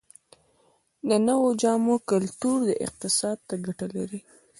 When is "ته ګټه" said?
3.47-3.87